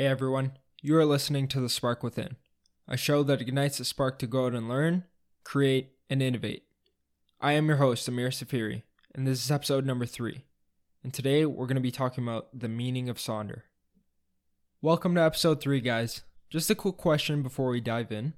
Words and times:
Hey 0.00 0.06
everyone, 0.06 0.52
you 0.80 0.96
are 0.96 1.04
listening 1.04 1.46
to 1.48 1.60
The 1.60 1.68
Spark 1.68 2.02
Within, 2.02 2.36
a 2.88 2.96
show 2.96 3.22
that 3.22 3.42
ignites 3.42 3.76
the 3.76 3.84
spark 3.84 4.18
to 4.20 4.26
go 4.26 4.46
out 4.46 4.54
and 4.54 4.66
learn, 4.66 5.04
create, 5.44 5.90
and 6.08 6.22
innovate. 6.22 6.62
I 7.38 7.52
am 7.52 7.68
your 7.68 7.76
host, 7.76 8.08
Amir 8.08 8.30
Safiri, 8.30 8.84
and 9.14 9.26
this 9.26 9.44
is 9.44 9.50
episode 9.50 9.84
number 9.84 10.06
three. 10.06 10.46
And 11.04 11.12
today 11.12 11.44
we're 11.44 11.66
going 11.66 11.74
to 11.74 11.82
be 11.82 11.90
talking 11.90 12.24
about 12.24 12.48
the 12.58 12.66
meaning 12.66 13.10
of 13.10 13.18
Sonder. 13.18 13.60
Welcome 14.80 15.16
to 15.16 15.20
episode 15.20 15.60
three, 15.60 15.82
guys. 15.82 16.22
Just 16.48 16.70
a 16.70 16.74
quick 16.74 16.96
question 16.96 17.42
before 17.42 17.68
we 17.68 17.82
dive 17.82 18.10
in. 18.10 18.32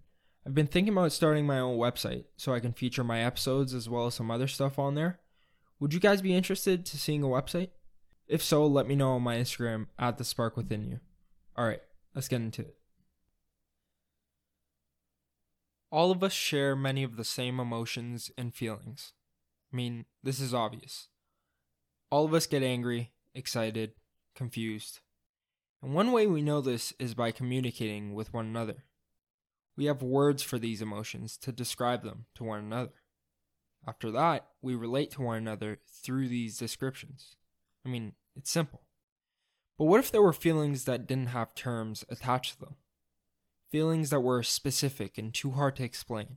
I've 0.44 0.56
been 0.56 0.66
thinking 0.66 0.94
about 0.94 1.12
starting 1.12 1.46
my 1.46 1.60
own 1.60 1.78
website 1.78 2.24
so 2.36 2.52
I 2.52 2.58
can 2.58 2.72
feature 2.72 3.04
my 3.04 3.20
episodes 3.20 3.72
as 3.72 3.88
well 3.88 4.06
as 4.06 4.16
some 4.16 4.32
other 4.32 4.48
stuff 4.48 4.80
on 4.80 4.96
there. 4.96 5.20
Would 5.78 5.94
you 5.94 6.00
guys 6.00 6.22
be 6.22 6.34
interested 6.34 6.84
to 6.86 6.98
seeing 6.98 7.22
a 7.22 7.26
website? 7.26 7.68
If 8.26 8.42
so, 8.42 8.66
let 8.66 8.88
me 8.88 8.96
know 8.96 9.12
on 9.12 9.22
my 9.22 9.36
Instagram 9.36 9.86
at 9.96 10.18
the 10.18 10.24
spark 10.24 10.56
within 10.56 10.84
you. 10.84 10.98
All 11.56 11.66
right, 11.66 11.82
let's 12.14 12.28
get 12.28 12.40
into 12.40 12.62
it. 12.62 12.76
All 15.90 16.10
of 16.10 16.22
us 16.22 16.32
share 16.32 16.74
many 16.74 17.02
of 17.02 17.16
the 17.16 17.24
same 17.24 17.60
emotions 17.60 18.30
and 18.38 18.54
feelings. 18.54 19.12
I 19.72 19.76
mean, 19.76 20.06
this 20.22 20.40
is 20.40 20.54
obvious. 20.54 21.08
All 22.10 22.24
of 22.24 22.32
us 22.32 22.46
get 22.46 22.62
angry, 22.62 23.12
excited, 23.34 23.92
confused. 24.34 25.00
And 25.82 25.94
one 25.94 26.12
way 26.12 26.26
we 26.26 26.42
know 26.42 26.60
this 26.60 26.94
is 26.98 27.14
by 27.14 27.32
communicating 27.32 28.14
with 28.14 28.32
one 28.32 28.46
another. 28.46 28.84
We 29.76 29.86
have 29.86 30.02
words 30.02 30.42
for 30.42 30.58
these 30.58 30.80
emotions 30.80 31.36
to 31.38 31.52
describe 31.52 32.04
them 32.04 32.26
to 32.36 32.44
one 32.44 32.60
another. 32.60 32.92
After 33.86 34.10
that, 34.12 34.46
we 34.60 34.74
relate 34.74 35.10
to 35.12 35.22
one 35.22 35.38
another 35.38 35.80
through 36.04 36.28
these 36.28 36.56
descriptions. 36.56 37.36
I 37.84 37.88
mean, 37.88 38.12
it's 38.36 38.50
simple. 38.50 38.81
But 39.78 39.84
what 39.84 40.00
if 40.00 40.10
there 40.10 40.22
were 40.22 40.32
feelings 40.32 40.84
that 40.84 41.06
didn't 41.06 41.28
have 41.28 41.54
terms 41.54 42.04
attached 42.08 42.54
to 42.54 42.60
them? 42.60 42.76
Feelings 43.70 44.10
that 44.10 44.20
were 44.20 44.42
specific 44.42 45.16
and 45.16 45.32
too 45.32 45.52
hard 45.52 45.76
to 45.76 45.84
explain. 45.84 46.36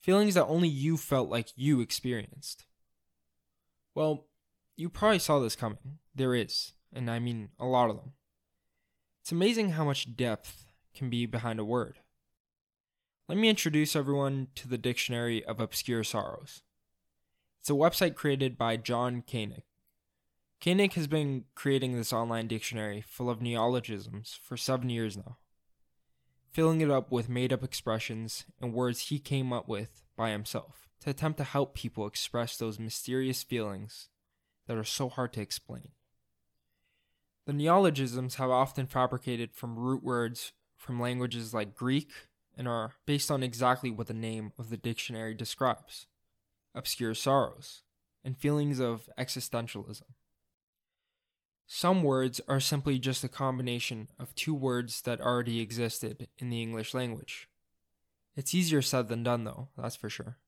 Feelings 0.00 0.34
that 0.34 0.46
only 0.46 0.68
you 0.68 0.96
felt 0.96 1.30
like 1.30 1.48
you 1.56 1.80
experienced. 1.80 2.66
Well, 3.94 4.26
you 4.76 4.90
probably 4.90 5.18
saw 5.18 5.38
this 5.38 5.56
coming. 5.56 5.98
There 6.14 6.34
is, 6.34 6.72
and 6.92 7.10
I 7.10 7.18
mean 7.18 7.50
a 7.58 7.64
lot 7.64 7.90
of 7.90 7.96
them. 7.96 8.12
It's 9.22 9.32
amazing 9.32 9.70
how 9.70 9.84
much 9.84 10.16
depth 10.16 10.66
can 10.94 11.08
be 11.08 11.24
behind 11.24 11.58
a 11.58 11.64
word. 11.64 12.00
Let 13.26 13.38
me 13.38 13.48
introduce 13.48 13.96
everyone 13.96 14.48
to 14.56 14.68
the 14.68 14.76
Dictionary 14.76 15.42
of 15.42 15.58
Obscure 15.58 16.04
Sorrows. 16.04 16.60
It's 17.60 17.70
a 17.70 17.72
website 17.72 18.14
created 18.14 18.58
by 18.58 18.76
John 18.76 19.22
Koenig. 19.22 19.62
Koenig 20.64 20.94
has 20.94 21.06
been 21.06 21.44
creating 21.54 21.94
this 21.94 22.10
online 22.10 22.48
dictionary 22.48 23.02
full 23.06 23.28
of 23.28 23.42
neologisms 23.42 24.40
for 24.42 24.56
seven 24.56 24.88
years 24.88 25.14
now, 25.14 25.36
filling 26.52 26.80
it 26.80 26.90
up 26.90 27.12
with 27.12 27.28
made 27.28 27.52
up 27.52 27.62
expressions 27.62 28.46
and 28.62 28.72
words 28.72 29.08
he 29.08 29.18
came 29.18 29.52
up 29.52 29.68
with 29.68 30.02
by 30.16 30.30
himself 30.30 30.88
to 31.00 31.10
attempt 31.10 31.36
to 31.36 31.44
help 31.44 31.74
people 31.74 32.06
express 32.06 32.56
those 32.56 32.78
mysterious 32.78 33.42
feelings 33.42 34.08
that 34.66 34.78
are 34.78 34.84
so 34.84 35.10
hard 35.10 35.34
to 35.34 35.42
explain. 35.42 35.88
The 37.44 37.52
neologisms 37.52 38.36
have 38.36 38.48
often 38.48 38.86
fabricated 38.86 39.52
from 39.52 39.78
root 39.78 40.02
words 40.02 40.54
from 40.78 40.98
languages 40.98 41.52
like 41.52 41.74
Greek, 41.74 42.10
and 42.56 42.66
are 42.66 42.92
based 43.04 43.30
on 43.30 43.42
exactly 43.42 43.90
what 43.90 44.06
the 44.06 44.14
name 44.14 44.52
of 44.58 44.70
the 44.70 44.78
dictionary 44.78 45.34
describes 45.34 46.06
obscure 46.74 47.12
sorrows 47.12 47.82
and 48.24 48.38
feelings 48.38 48.80
of 48.80 49.10
existentialism. 49.18 50.04
Some 51.66 52.02
words 52.02 52.40
are 52.46 52.60
simply 52.60 52.98
just 52.98 53.24
a 53.24 53.28
combination 53.28 54.08
of 54.18 54.34
two 54.34 54.54
words 54.54 55.02
that 55.02 55.20
already 55.20 55.60
existed 55.60 56.28
in 56.38 56.50
the 56.50 56.60
English 56.60 56.92
language. 56.92 57.48
It's 58.36 58.54
easier 58.54 58.82
said 58.82 59.08
than 59.08 59.22
done, 59.22 59.44
though, 59.44 59.68
that's 59.76 59.96
for 59.96 60.10
sure. 60.10 60.38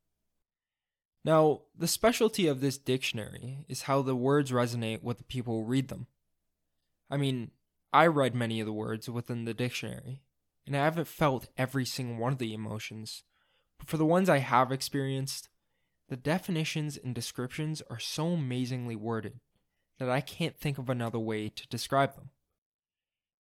Now, 1.24 1.62
the 1.76 1.88
specialty 1.88 2.46
of 2.46 2.60
this 2.60 2.78
dictionary 2.78 3.64
is 3.68 3.82
how 3.82 4.02
the 4.02 4.14
words 4.14 4.52
resonate 4.52 5.02
with 5.02 5.18
the 5.18 5.24
people 5.24 5.54
who 5.54 5.68
read 5.68 5.88
them. 5.88 6.06
I 7.10 7.16
mean, 7.16 7.50
I 7.92 8.06
read 8.06 8.34
many 8.34 8.60
of 8.60 8.66
the 8.66 8.72
words 8.72 9.08
within 9.08 9.44
the 9.44 9.54
dictionary, 9.54 10.22
and 10.66 10.76
I 10.76 10.84
haven't 10.84 11.08
felt 11.08 11.48
every 11.56 11.84
single 11.84 12.16
one 12.16 12.32
of 12.32 12.38
the 12.38 12.52
emotions. 12.52 13.22
But 13.78 13.88
for 13.88 13.96
the 13.96 14.04
ones 14.04 14.28
I 14.28 14.38
have 14.38 14.70
experienced, 14.70 15.48
the 16.08 16.16
definitions 16.16 16.96
and 16.96 17.14
descriptions 17.14 17.82
are 17.88 17.98
so 17.98 18.28
amazingly 18.28 18.96
worded 18.96 19.40
that 19.98 20.10
I 20.10 20.20
can't 20.20 20.58
think 20.58 20.78
of 20.78 20.88
another 20.88 21.18
way 21.18 21.48
to 21.48 21.68
describe 21.68 22.14
them. 22.14 22.30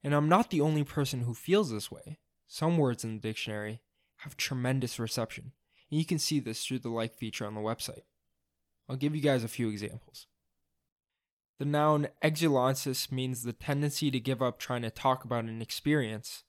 And 0.04 0.14
I'm 0.14 0.30
not 0.30 0.50
the 0.50 0.62
only 0.62 0.84
person 0.84 1.22
who 1.22 1.34
feels 1.34 1.72
this 1.72 1.92
way. 1.92 2.20
Some 2.48 2.78
words 2.78 3.04
in 3.04 3.16
the 3.16 3.22
dictionary 3.22 3.82
have 4.18 4.38
tremendous 4.38 5.00
reception, 5.00 5.52
and 5.90 6.00
you 6.00 6.06
can 6.06 6.20
see 6.20 6.40
this 6.40 6.64
through 6.64 6.80
the 6.80 6.90
like 6.90 7.16
feature 7.16 7.46
on 7.46 7.56
the 7.56 7.62
website. 7.62 8.04
I'll 8.88 8.96
give 8.96 9.16
you 9.16 9.22
guys 9.22 9.44
a 9.44 9.48
few 9.48 9.70
examples. 9.70 10.28
The 11.58 11.66
noun 11.66 12.10
exulansis 12.24 13.12
means 13.12 13.44
the 13.44 13.54
tendency 13.54 14.12
to 14.12 14.20
give 14.20 14.42
up 14.42 14.60
trying 14.60 14.82
to 14.84 14.92
talk 14.92 15.24
about 15.24 15.46
an 15.46 15.62
experience 15.62 16.44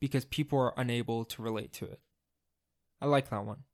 because 0.00 0.24
people 0.24 0.58
are 0.58 0.74
unable 0.76 1.24
to 1.24 1.42
relate 1.42 1.72
to 1.74 1.86
it. 1.86 2.00
I 3.00 3.06
like 3.06 3.30
that 3.30 3.44
one. 3.44 3.64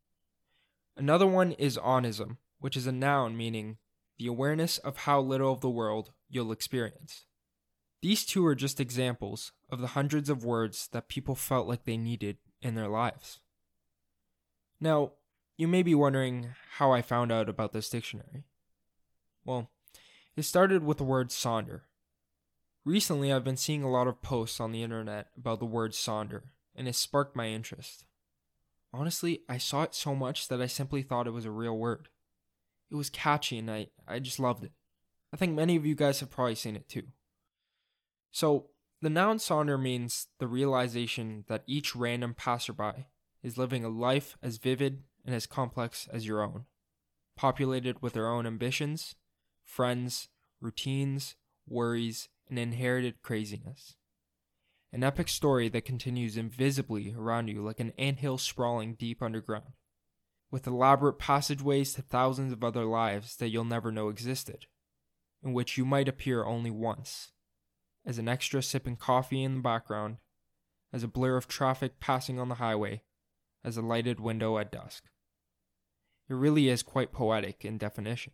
Another 0.96 1.26
one 1.26 1.52
is 1.52 1.76
onism, 1.76 2.36
which 2.60 2.76
is 2.76 2.86
a 2.86 2.92
noun 2.92 3.36
meaning 3.36 3.78
the 4.18 4.26
awareness 4.26 4.78
of 4.78 4.98
how 4.98 5.20
little 5.20 5.52
of 5.52 5.60
the 5.60 5.70
world 5.70 6.12
you'll 6.28 6.52
experience. 6.52 7.24
These 8.02 8.24
two 8.24 8.46
are 8.46 8.54
just 8.54 8.80
examples 8.80 9.52
of 9.70 9.80
the 9.80 9.88
hundreds 9.88 10.28
of 10.30 10.44
words 10.44 10.88
that 10.92 11.08
people 11.08 11.34
felt 11.34 11.66
like 11.66 11.84
they 11.84 11.96
needed 11.96 12.38
in 12.62 12.74
their 12.74 12.88
lives. 12.88 13.40
Now, 14.80 15.12
you 15.56 15.66
may 15.66 15.82
be 15.82 15.94
wondering 15.94 16.50
how 16.76 16.92
I 16.92 17.02
found 17.02 17.32
out 17.32 17.48
about 17.48 17.72
this 17.72 17.90
dictionary. 17.90 18.44
Well, 19.44 19.70
it 20.36 20.42
started 20.42 20.84
with 20.84 20.98
the 20.98 21.04
word 21.04 21.30
sonder, 21.30 21.82
Recently, 22.88 23.30
I've 23.30 23.44
been 23.44 23.58
seeing 23.58 23.82
a 23.82 23.90
lot 23.90 24.06
of 24.06 24.22
posts 24.22 24.60
on 24.60 24.72
the 24.72 24.82
internet 24.82 25.26
about 25.36 25.58
the 25.58 25.66
word 25.66 25.92
sonder, 25.92 26.44
and 26.74 26.88
it 26.88 26.94
sparked 26.94 27.36
my 27.36 27.48
interest. 27.48 28.06
Honestly, 28.94 29.42
I 29.46 29.58
saw 29.58 29.82
it 29.82 29.94
so 29.94 30.14
much 30.14 30.48
that 30.48 30.62
I 30.62 30.68
simply 30.68 31.02
thought 31.02 31.26
it 31.26 31.32
was 31.32 31.44
a 31.44 31.50
real 31.50 31.76
word. 31.76 32.08
It 32.90 32.94
was 32.94 33.10
catchy 33.10 33.58
and 33.58 33.70
I, 33.70 33.88
I 34.06 34.18
just 34.18 34.40
loved 34.40 34.64
it. 34.64 34.72
I 35.32 35.36
think 35.36 35.54
many 35.54 35.76
of 35.76 35.84
you 35.84 35.94
guys 35.94 36.20
have 36.20 36.30
probably 36.30 36.54
seen 36.54 36.76
it 36.76 36.88
too. 36.88 37.04
So, 38.30 38.70
the 39.00 39.10
noun 39.10 39.38
sonder 39.38 39.80
means 39.80 40.26
the 40.38 40.48
realization 40.48 41.44
that 41.48 41.62
each 41.66 41.94
random 41.94 42.34
passerby 42.34 43.06
is 43.42 43.56
living 43.56 43.84
a 43.84 43.88
life 43.88 44.36
as 44.42 44.56
vivid 44.56 45.02
and 45.24 45.34
as 45.34 45.46
complex 45.46 46.08
as 46.12 46.26
your 46.26 46.42
own, 46.42 46.64
populated 47.36 48.02
with 48.02 48.14
their 48.14 48.28
own 48.28 48.46
ambitions, 48.46 49.14
friends, 49.64 50.28
routines, 50.60 51.36
worries, 51.68 52.28
and 52.48 52.58
inherited 52.58 53.22
craziness. 53.22 53.94
An 54.92 55.04
epic 55.04 55.28
story 55.28 55.68
that 55.68 55.84
continues 55.84 56.36
invisibly 56.36 57.14
around 57.16 57.48
you 57.48 57.62
like 57.62 57.78
an 57.78 57.92
anthill 57.98 58.38
sprawling 58.38 58.94
deep 58.94 59.22
underground, 59.22 59.74
with 60.50 60.66
elaborate 60.66 61.18
passageways 61.18 61.92
to 61.92 62.02
thousands 62.02 62.52
of 62.52 62.64
other 62.64 62.84
lives 62.84 63.36
that 63.36 63.48
you'll 63.48 63.64
never 63.64 63.92
know 63.92 64.08
existed, 64.08 64.66
in 65.42 65.52
which 65.52 65.76
you 65.76 65.84
might 65.84 66.08
appear 66.08 66.44
only 66.44 66.70
once, 66.70 67.32
as 68.06 68.18
an 68.18 68.28
extra 68.28 68.62
sipping 68.62 68.96
coffee 68.96 69.42
in 69.42 69.56
the 69.56 69.60
background, 69.60 70.16
as 70.92 71.02
a 71.02 71.08
blur 71.08 71.36
of 71.36 71.48
traffic 71.48 72.00
passing 72.00 72.38
on 72.40 72.48
the 72.48 72.56
highway, 72.56 73.02
as 73.62 73.76
a 73.76 73.82
lighted 73.82 74.18
window 74.18 74.56
at 74.58 74.72
dusk. 74.72 75.04
It 76.28 76.34
really 76.34 76.68
is 76.68 76.82
quite 76.82 77.12
poetic 77.12 77.64
in 77.64 77.78
definition. 77.78 78.32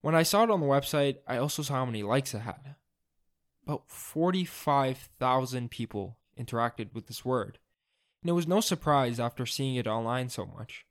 When 0.00 0.14
I 0.14 0.22
saw 0.22 0.44
it 0.44 0.50
on 0.50 0.60
the 0.60 0.66
website, 0.66 1.16
I 1.26 1.38
also 1.38 1.62
saw 1.62 1.74
how 1.74 1.86
many 1.86 2.02
likes 2.02 2.32
it 2.32 2.40
had. 2.40 2.76
About 3.64 3.90
45,000 3.90 5.70
people 5.70 6.16
interacted 6.38 6.94
with 6.94 7.08
this 7.08 7.24
word, 7.24 7.58
and 8.22 8.30
it 8.30 8.34
was 8.34 8.46
no 8.46 8.60
surprise 8.60 9.20
after 9.20 9.46
seeing 9.46 9.76
it 9.76 9.86
online 9.86 10.28
so 10.28 10.46
much. 10.46 10.84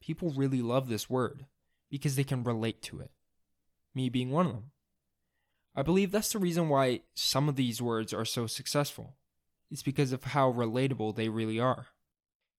People 0.00 0.32
really 0.36 0.62
love 0.62 0.88
this 0.88 1.10
word 1.10 1.46
because 1.90 2.16
they 2.16 2.24
can 2.24 2.44
relate 2.44 2.82
to 2.82 3.00
it, 3.00 3.10
me 3.94 4.08
being 4.08 4.30
one 4.30 4.46
of 4.46 4.52
them. 4.52 4.70
I 5.74 5.82
believe 5.82 6.10
that's 6.10 6.32
the 6.32 6.38
reason 6.38 6.68
why 6.68 7.00
some 7.14 7.48
of 7.48 7.56
these 7.56 7.82
words 7.82 8.14
are 8.14 8.24
so 8.24 8.46
successful. 8.46 9.16
It's 9.70 9.82
because 9.82 10.12
of 10.12 10.24
how 10.24 10.50
relatable 10.50 11.16
they 11.16 11.28
really 11.28 11.60
are. 11.60 11.88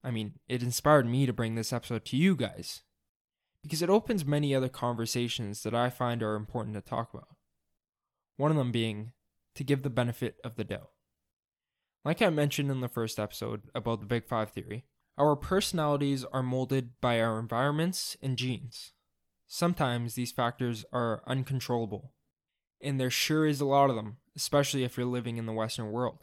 I 0.03 0.11
mean, 0.11 0.33
it 0.47 0.61
inspired 0.61 1.07
me 1.07 1.25
to 1.25 1.33
bring 1.33 1.55
this 1.55 1.73
episode 1.73 2.05
to 2.05 2.17
you 2.17 2.35
guys 2.35 2.83
because 3.63 3.81
it 3.81 3.89
opens 3.89 4.23
many 4.23 4.53
other 4.53 4.69
conversations 4.69 5.63
that 5.63 5.73
I 5.73 5.89
find 5.89 6.21
are 6.21 6.35
important 6.35 6.75
to 6.75 6.81
talk 6.81 7.13
about. 7.13 7.35
One 8.35 8.51
of 8.51 8.57
them 8.57 8.71
being 8.71 9.13
to 9.55 9.63
give 9.63 9.81
the 9.81 9.89
benefit 9.89 10.35
of 10.43 10.55
the 10.55 10.63
doubt. 10.63 10.91
Like 12.07 12.21
I 12.21 12.29
mentioned 12.29 12.71
in 12.71 12.79
the 12.79 12.87
first 12.87 13.19
episode 13.19 13.63
about 13.75 13.99
the 13.99 14.05
Big 14.05 14.25
Five 14.25 14.51
theory, 14.51 14.85
our 15.17 15.35
personalities 15.35 16.23
are 16.23 16.41
molded 16.41 16.91
by 17.01 17.19
our 17.19 17.37
environments 17.37 18.15
and 18.21 18.37
genes. 18.37 18.93
Sometimes 19.45 20.15
these 20.15 20.31
factors 20.31 20.85
are 20.93 21.21
uncontrollable, 21.27 22.13
and 22.81 22.97
there 22.97 23.09
sure 23.09 23.45
is 23.45 23.59
a 23.59 23.65
lot 23.65 23.89
of 23.89 23.97
them, 23.97 24.19
especially 24.37 24.85
if 24.85 24.95
you're 24.95 25.05
living 25.05 25.35
in 25.35 25.47
the 25.47 25.51
Western 25.51 25.91
world. 25.91 26.19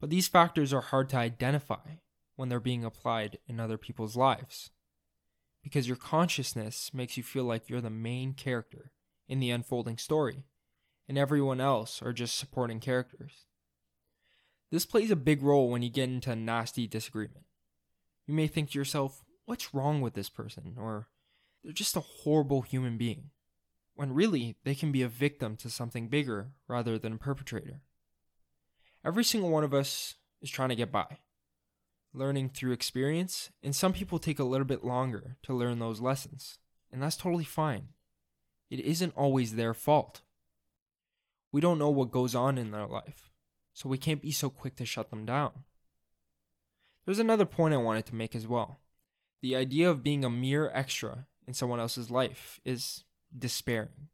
But 0.00 0.10
these 0.10 0.28
factors 0.28 0.70
are 0.74 0.82
hard 0.82 1.08
to 1.08 1.16
identify 1.16 1.96
when 2.36 2.50
they're 2.50 2.60
being 2.60 2.84
applied 2.84 3.38
in 3.46 3.60
other 3.60 3.78
people's 3.78 4.16
lives. 4.16 4.68
Because 5.62 5.88
your 5.88 5.96
consciousness 5.96 6.90
makes 6.92 7.16
you 7.16 7.22
feel 7.22 7.44
like 7.44 7.70
you're 7.70 7.80
the 7.80 7.88
main 7.88 8.34
character 8.34 8.92
in 9.28 9.40
the 9.40 9.50
unfolding 9.50 9.96
story, 9.96 10.44
and 11.08 11.16
everyone 11.16 11.58
else 11.58 12.02
are 12.02 12.12
just 12.12 12.36
supporting 12.36 12.80
characters. 12.80 13.46
This 14.74 14.86
plays 14.86 15.12
a 15.12 15.16
big 15.16 15.40
role 15.40 15.70
when 15.70 15.82
you 15.82 15.88
get 15.88 16.08
into 16.08 16.32
a 16.32 16.34
nasty 16.34 16.88
disagreement. 16.88 17.44
You 18.26 18.34
may 18.34 18.48
think 18.48 18.70
to 18.70 18.78
yourself, 18.80 19.22
what's 19.44 19.72
wrong 19.72 20.00
with 20.00 20.14
this 20.14 20.28
person? 20.28 20.74
Or 20.76 21.06
they're 21.62 21.72
just 21.72 21.94
a 21.94 22.00
horrible 22.00 22.62
human 22.62 22.98
being. 22.98 23.30
When 23.94 24.12
really, 24.12 24.56
they 24.64 24.74
can 24.74 24.90
be 24.90 25.02
a 25.02 25.08
victim 25.08 25.56
to 25.58 25.70
something 25.70 26.08
bigger 26.08 26.48
rather 26.66 26.98
than 26.98 27.12
a 27.12 27.18
perpetrator. 27.18 27.82
Every 29.04 29.22
single 29.22 29.48
one 29.48 29.62
of 29.62 29.72
us 29.72 30.16
is 30.42 30.50
trying 30.50 30.70
to 30.70 30.74
get 30.74 30.90
by, 30.90 31.18
learning 32.12 32.48
through 32.48 32.72
experience, 32.72 33.50
and 33.62 33.76
some 33.76 33.92
people 33.92 34.18
take 34.18 34.40
a 34.40 34.44
little 34.44 34.66
bit 34.66 34.84
longer 34.84 35.36
to 35.44 35.54
learn 35.54 35.78
those 35.78 36.00
lessons, 36.00 36.58
and 36.90 37.00
that's 37.00 37.16
totally 37.16 37.44
fine. 37.44 37.90
It 38.70 38.80
isn't 38.80 39.14
always 39.14 39.54
their 39.54 39.72
fault. 39.72 40.22
We 41.52 41.60
don't 41.60 41.78
know 41.78 41.90
what 41.90 42.10
goes 42.10 42.34
on 42.34 42.58
in 42.58 42.72
their 42.72 42.88
life, 42.88 43.30
so 43.74 43.88
we 43.88 43.98
can't 43.98 44.22
be 44.22 44.30
so 44.30 44.48
quick 44.48 44.76
to 44.76 44.86
shut 44.86 45.10
them 45.10 45.26
down. 45.26 45.50
There's 47.04 47.18
another 47.18 47.44
point 47.44 47.74
I 47.74 47.78
wanted 47.78 48.06
to 48.06 48.14
make 48.14 48.34
as 48.34 48.46
well. 48.46 48.80
The 49.42 49.56
idea 49.56 49.90
of 49.90 50.02
being 50.02 50.24
a 50.24 50.30
mere 50.30 50.70
extra 50.72 51.26
in 51.46 51.52
someone 51.52 51.80
else's 51.80 52.10
life 52.10 52.60
is 52.64 53.04
despairing. 53.36 54.08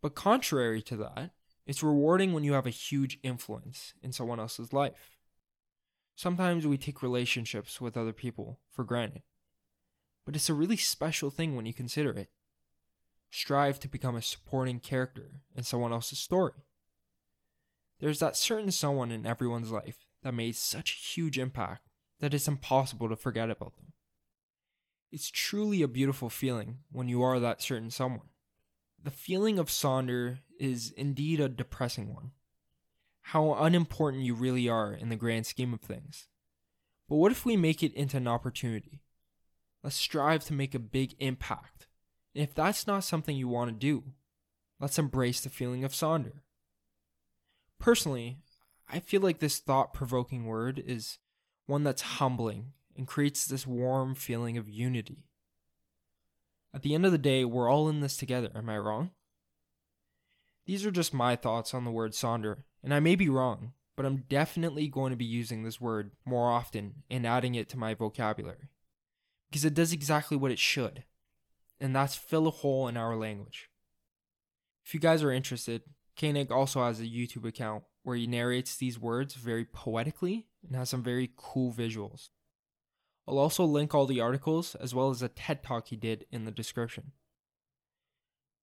But 0.00 0.14
contrary 0.14 0.82
to 0.82 0.96
that, 0.98 1.32
it's 1.66 1.82
rewarding 1.82 2.32
when 2.32 2.44
you 2.44 2.52
have 2.52 2.66
a 2.66 2.70
huge 2.70 3.18
influence 3.22 3.94
in 4.02 4.12
someone 4.12 4.38
else's 4.38 4.72
life. 4.72 5.16
Sometimes 6.14 6.66
we 6.66 6.76
take 6.76 7.02
relationships 7.02 7.80
with 7.80 7.96
other 7.96 8.12
people 8.12 8.60
for 8.70 8.84
granted, 8.84 9.22
but 10.26 10.36
it's 10.36 10.50
a 10.50 10.54
really 10.54 10.76
special 10.76 11.30
thing 11.30 11.56
when 11.56 11.66
you 11.66 11.72
consider 11.72 12.10
it. 12.10 12.30
Strive 13.30 13.80
to 13.80 13.88
become 13.88 14.16
a 14.16 14.22
supporting 14.22 14.80
character 14.80 15.40
in 15.54 15.62
someone 15.62 15.92
else's 15.92 16.18
story. 16.18 16.52
There's 18.00 18.18
that 18.20 18.36
certain 18.36 18.70
someone 18.70 19.12
in 19.12 19.26
everyone's 19.26 19.70
life 19.70 20.06
that 20.22 20.34
made 20.34 20.56
such 20.56 20.92
a 20.92 21.20
huge 21.20 21.38
impact 21.38 21.86
that 22.20 22.34
it's 22.34 22.48
impossible 22.48 23.08
to 23.08 23.16
forget 23.16 23.50
about 23.50 23.76
them. 23.76 23.92
It's 25.12 25.30
truly 25.30 25.82
a 25.82 25.88
beautiful 25.88 26.30
feeling 26.30 26.78
when 26.90 27.08
you 27.08 27.22
are 27.22 27.40
that 27.40 27.62
certain 27.62 27.90
someone. 27.90 28.28
The 29.02 29.10
feeling 29.10 29.58
of 29.58 29.68
Sonder 29.68 30.38
is 30.58 30.92
indeed 30.92 31.40
a 31.40 31.48
depressing 31.48 32.14
one. 32.14 32.32
How 33.22 33.54
unimportant 33.54 34.24
you 34.24 34.34
really 34.34 34.68
are 34.68 34.92
in 34.92 35.08
the 35.08 35.16
grand 35.16 35.46
scheme 35.46 35.72
of 35.72 35.80
things. 35.80 36.28
But 37.08 37.16
what 37.16 37.32
if 37.32 37.44
we 37.44 37.56
make 37.56 37.82
it 37.82 37.94
into 37.94 38.18
an 38.18 38.28
opportunity? 38.28 39.02
Let's 39.82 39.96
strive 39.96 40.44
to 40.44 40.52
make 40.52 40.74
a 40.74 40.78
big 40.78 41.14
impact. 41.18 41.86
And 42.34 42.44
if 42.44 42.54
that's 42.54 42.86
not 42.86 43.04
something 43.04 43.36
you 43.36 43.48
want 43.48 43.70
to 43.70 43.76
do, 43.76 44.04
let's 44.78 44.98
embrace 44.98 45.40
the 45.40 45.50
feeling 45.50 45.84
of 45.84 45.92
Sonder. 45.92 46.40
Personally, 47.80 48.36
I 48.88 49.00
feel 49.00 49.22
like 49.22 49.38
this 49.38 49.58
thought 49.58 49.94
provoking 49.94 50.44
word 50.44 50.80
is 50.84 51.18
one 51.66 51.82
that's 51.82 52.02
humbling 52.02 52.72
and 52.96 53.06
creates 53.06 53.46
this 53.46 53.66
warm 53.66 54.14
feeling 54.14 54.58
of 54.58 54.68
unity. 54.68 55.24
At 56.74 56.82
the 56.82 56.94
end 56.94 57.06
of 57.06 57.12
the 57.12 57.18
day, 57.18 57.44
we're 57.44 57.70
all 57.70 57.88
in 57.88 58.00
this 58.00 58.16
together, 58.16 58.50
am 58.54 58.68
I 58.68 58.78
wrong? 58.78 59.10
These 60.66 60.84
are 60.84 60.90
just 60.90 61.14
my 61.14 61.34
thoughts 61.34 61.72
on 61.72 61.84
the 61.84 61.90
word 61.90 62.12
Sonder, 62.12 62.58
and 62.84 62.92
I 62.92 63.00
may 63.00 63.16
be 63.16 63.28
wrong, 63.28 63.72
but 63.96 64.04
I'm 64.04 64.24
definitely 64.28 64.86
going 64.86 65.10
to 65.10 65.16
be 65.16 65.24
using 65.24 65.62
this 65.62 65.80
word 65.80 66.12
more 66.24 66.50
often 66.50 67.02
and 67.10 67.26
adding 67.26 67.54
it 67.54 67.68
to 67.70 67.78
my 67.78 67.94
vocabulary. 67.94 68.68
Because 69.48 69.64
it 69.64 69.74
does 69.74 69.92
exactly 69.92 70.36
what 70.36 70.52
it 70.52 70.58
should, 70.58 71.04
and 71.80 71.96
that's 71.96 72.14
fill 72.14 72.46
a 72.46 72.50
hole 72.50 72.86
in 72.86 72.96
our 72.96 73.16
language. 73.16 73.70
If 74.84 74.94
you 74.94 75.00
guys 75.00 75.22
are 75.22 75.32
interested, 75.32 75.82
Koenig 76.20 76.52
also 76.52 76.84
has 76.84 77.00
a 77.00 77.04
YouTube 77.04 77.46
account 77.46 77.84
where 78.02 78.16
he 78.16 78.26
narrates 78.26 78.76
these 78.76 78.98
words 78.98 79.34
very 79.34 79.64
poetically 79.64 80.46
and 80.66 80.76
has 80.76 80.90
some 80.90 81.02
very 81.02 81.30
cool 81.36 81.72
visuals. 81.72 82.28
I'll 83.26 83.38
also 83.38 83.64
link 83.64 83.94
all 83.94 84.06
the 84.06 84.20
articles 84.20 84.74
as 84.74 84.94
well 84.94 85.10
as 85.10 85.22
a 85.22 85.28
TED 85.28 85.62
talk 85.62 85.88
he 85.88 85.96
did 85.96 86.26
in 86.30 86.44
the 86.44 86.50
description. 86.50 87.12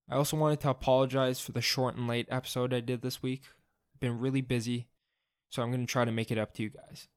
I 0.09 0.15
also 0.15 0.37
wanted 0.37 0.59
to 0.61 0.69
apologize 0.69 1.39
for 1.39 1.51
the 1.51 1.61
short 1.61 1.95
and 1.95 2.07
late 2.07 2.27
episode 2.29 2.73
I 2.73 2.79
did 2.79 3.01
this 3.01 3.23
week. 3.23 3.43
I've 3.93 3.99
been 3.99 4.19
really 4.19 4.41
busy, 4.41 4.87
so 5.49 5.61
I'm 5.61 5.71
going 5.71 5.85
to 5.85 5.91
try 5.91 6.05
to 6.05 6.11
make 6.11 6.31
it 6.31 6.37
up 6.37 6.53
to 6.55 6.63
you 6.63 6.69
guys. 6.69 7.07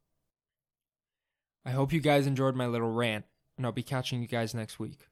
I 1.64 1.70
hope 1.70 1.92
you 1.92 2.00
guys 2.00 2.26
enjoyed 2.26 2.56
my 2.56 2.66
little 2.66 2.90
rant, 2.90 3.26
and 3.56 3.66
I'll 3.66 3.72
be 3.72 3.82
catching 3.82 4.22
you 4.22 4.26
guys 4.26 4.54
next 4.54 4.78
week. 4.78 5.06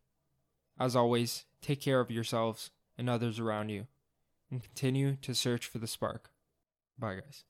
As 0.80 0.96
always, 0.96 1.44
take 1.60 1.80
care 1.80 2.00
of 2.00 2.10
yourselves 2.10 2.70
and 2.96 3.10
others 3.10 3.38
around 3.38 3.68
you, 3.68 3.86
and 4.50 4.62
continue 4.62 5.16
to 5.16 5.34
search 5.34 5.66
for 5.66 5.78
the 5.78 5.86
spark. 5.86 6.30
Bye, 6.98 7.16
guys. 7.16 7.44